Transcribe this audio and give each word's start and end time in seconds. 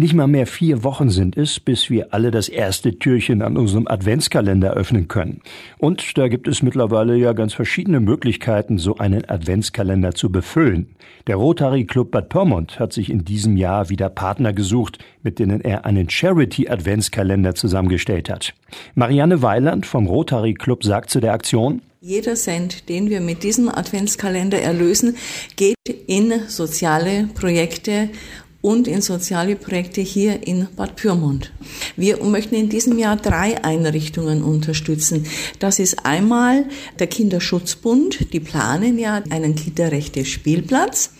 Nicht 0.00 0.14
mal 0.14 0.26
mehr 0.26 0.46
vier 0.46 0.82
Wochen 0.82 1.10
sind 1.10 1.36
es, 1.36 1.60
bis 1.60 1.90
wir 1.90 2.14
alle 2.14 2.30
das 2.30 2.48
erste 2.48 2.98
Türchen 2.98 3.42
an 3.42 3.58
unserem 3.58 3.86
Adventskalender 3.86 4.72
öffnen 4.72 5.08
können. 5.08 5.42
Und 5.76 6.16
da 6.16 6.28
gibt 6.28 6.48
es 6.48 6.62
mittlerweile 6.62 7.16
ja 7.16 7.34
ganz 7.34 7.52
verschiedene 7.52 8.00
Möglichkeiten, 8.00 8.78
so 8.78 8.96
einen 8.96 9.28
Adventskalender 9.28 10.14
zu 10.14 10.32
befüllen. 10.32 10.96
Der 11.26 11.36
Rotary 11.36 11.84
Club 11.84 12.12
Bad 12.12 12.30
Pyrmont 12.30 12.80
hat 12.80 12.94
sich 12.94 13.10
in 13.10 13.26
diesem 13.26 13.58
Jahr 13.58 13.90
wieder 13.90 14.08
Partner 14.08 14.54
gesucht, 14.54 14.96
mit 15.22 15.38
denen 15.38 15.60
er 15.60 15.84
einen 15.84 16.08
Charity 16.08 16.70
Adventskalender 16.70 17.54
zusammengestellt 17.54 18.30
hat. 18.30 18.54
Marianne 18.94 19.42
Weiland 19.42 19.84
vom 19.84 20.06
Rotary 20.06 20.54
Club 20.54 20.82
sagt 20.82 21.10
zu 21.10 21.20
der 21.20 21.34
Aktion, 21.34 21.82
jeder 22.00 22.36
Cent, 22.36 22.88
den 22.88 23.10
wir 23.10 23.20
mit 23.20 23.42
diesem 23.42 23.68
Adventskalender 23.68 24.58
erlösen, 24.58 25.16
geht 25.56 25.76
in 26.06 26.32
soziale 26.48 27.28
Projekte 27.34 28.08
und 28.62 28.86
in 28.86 29.00
soziale 29.00 29.56
Projekte 29.56 30.00
hier 30.00 30.46
in 30.46 30.68
Bad 30.76 30.96
Pyrmont. 30.96 31.52
Wir 31.96 32.22
möchten 32.22 32.54
in 32.54 32.68
diesem 32.68 32.98
Jahr 32.98 33.16
drei 33.16 33.62
Einrichtungen 33.64 34.42
unterstützen. 34.42 35.26
Das 35.58 35.78
ist 35.78 36.04
einmal 36.04 36.66
der 36.98 37.06
Kinderschutzbund, 37.06 38.32
die 38.32 38.40
planen 38.40 38.98
ja 38.98 39.22
einen 39.30 39.54
kinderrechte 39.54 40.24
Spielplatz. 40.24 41.10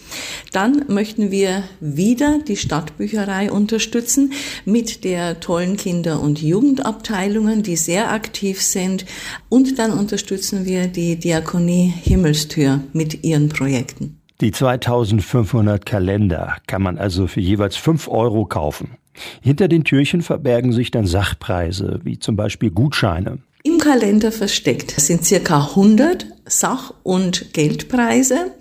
Dann 0.52 0.84
möchten 0.88 1.30
wir 1.30 1.62
wieder 1.80 2.40
die 2.40 2.56
Stadtbücherei 2.56 3.50
unterstützen 3.50 4.32
mit 4.64 5.04
der 5.04 5.40
tollen 5.40 5.76
Kinder- 5.76 6.20
und 6.20 6.42
Jugendabteilungen, 6.42 7.62
die 7.62 7.76
sehr 7.76 8.10
aktiv 8.10 8.60
sind. 8.60 9.06
Und 9.48 9.78
dann 9.78 9.92
unterstützen 9.92 10.64
wir 10.66 10.88
die 10.88 11.16
Diakonie 11.16 11.94
Himmelstür 12.02 12.80
mit 12.92 13.22
ihren 13.22 13.48
Projekten. 13.48 14.19
Die 14.40 14.52
2500 14.52 15.84
Kalender 15.84 16.56
kann 16.66 16.80
man 16.80 16.96
also 16.96 17.26
für 17.26 17.40
jeweils 17.40 17.76
5 17.76 18.08
Euro 18.08 18.46
kaufen. 18.46 18.96
Hinter 19.42 19.68
den 19.68 19.84
Türchen 19.84 20.22
verbergen 20.22 20.72
sich 20.72 20.90
dann 20.90 21.06
Sachpreise, 21.06 22.00
wie 22.04 22.18
zum 22.18 22.36
Beispiel 22.36 22.70
Gutscheine. 22.70 23.40
Im 23.62 23.76
Kalender 23.76 24.32
versteckt 24.32 24.98
sind 24.98 25.26
circa 25.26 25.68
100 25.70 26.24
Sach- 26.46 26.94
und 27.02 27.52
Geldpreise. 27.52 28.52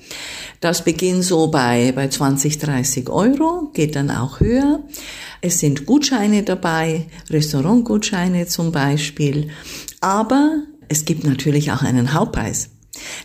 Das 0.60 0.84
beginnt 0.84 1.24
so 1.24 1.48
bei, 1.48 1.94
bei 1.94 2.10
20, 2.10 2.58
30 2.58 3.10
Euro, 3.10 3.72
geht 3.74 3.96
dann 3.96 4.12
auch 4.12 4.42
höher. 4.42 4.82
Es 5.40 5.62
sind 5.62 5.86
Gutscheine 5.86 6.44
dabei, 6.44 7.06
Restaurantgutscheine 7.30 8.48
zum 8.48 8.74
Beispiel. 8.74 9.48
Aber 10.02 10.64
es 10.90 11.06
gibt 11.06 11.24
natürlich 11.24 11.72
auch 11.72 11.84
einen 11.84 12.14
Hauptpreis. 12.14 12.72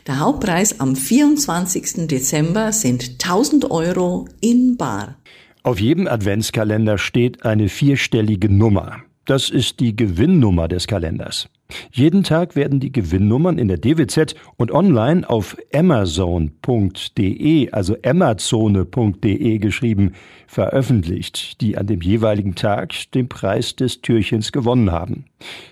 Der 0.06 0.20
Hauptpreis 0.20 0.80
am 0.80 0.96
24. 0.96 2.06
Dezember 2.06 2.72
sind 2.72 3.22
1000 3.22 3.70
Euro 3.70 4.28
in 4.40 4.76
Bar. 4.76 5.16
Auf 5.62 5.80
jedem 5.80 6.06
Adventskalender 6.06 6.98
steht 6.98 7.44
eine 7.44 7.68
vierstellige 7.68 8.50
Nummer. 8.50 9.02
Das 9.24 9.48
ist 9.48 9.80
die 9.80 9.96
Gewinnnummer 9.96 10.68
des 10.68 10.86
Kalenders. 10.86 11.48
Jeden 11.90 12.22
Tag 12.22 12.56
werden 12.56 12.78
die 12.78 12.92
Gewinnnummern 12.92 13.56
in 13.58 13.68
der 13.68 13.78
DWZ 13.78 14.34
und 14.56 14.70
online 14.70 15.26
auf 15.28 15.56
amazon.de, 15.72 17.70
also 17.70 17.96
emmazone.de 18.02 19.58
geschrieben, 19.58 20.12
veröffentlicht, 20.46 21.62
die 21.62 21.78
an 21.78 21.86
dem 21.86 22.02
jeweiligen 22.02 22.54
Tag 22.54 22.92
den 23.12 23.28
Preis 23.30 23.74
des 23.76 24.02
Türchens 24.02 24.52
gewonnen 24.52 24.92
haben. 24.92 25.24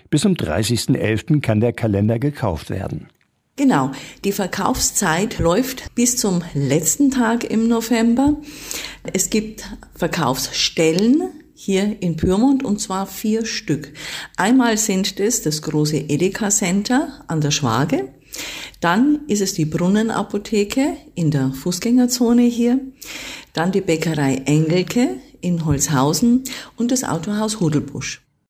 Bis 0.09 0.21
zum 0.21 0.33
30.11. 0.33 1.41
kann 1.41 1.59
der 1.59 1.73
Kalender 1.73 2.17
gekauft 2.17 2.71
werden. 2.71 3.09
Genau, 3.55 3.91
die 4.23 4.31
Verkaufszeit 4.31 5.37
läuft 5.37 5.93
bis 5.93 6.17
zum 6.17 6.41
letzten 6.55 7.11
Tag 7.11 7.43
im 7.43 7.67
November. 7.67 8.35
Es 9.13 9.29
gibt 9.29 9.69
Verkaufsstellen 9.93 11.29
hier 11.53 11.97
in 12.01 12.15
Pyrmont 12.15 12.65
und 12.65 12.81
zwar 12.81 13.05
vier 13.05 13.45
Stück. 13.45 13.93
Einmal 14.37 14.79
sind 14.79 15.19
es 15.19 15.43
das 15.43 15.61
große 15.61 15.97
Edeka 15.97 16.49
Center 16.49 17.23
an 17.27 17.41
der 17.41 17.51
Schwage. 17.51 18.11
Dann 18.81 19.19
ist 19.27 19.41
es 19.41 19.53
die 19.53 19.65
Brunnenapotheke 19.65 20.97
in 21.13 21.29
der 21.29 21.51
Fußgängerzone 21.51 22.41
hier. 22.41 22.79
Dann 23.53 23.71
die 23.71 23.81
Bäckerei 23.81 24.41
Engelke 24.45 25.17
in 25.41 25.63
Holzhausen 25.63 26.43
und 26.75 26.91
das 26.91 27.03
Autohaus 27.03 27.59
Hudelbusch. 27.59 28.23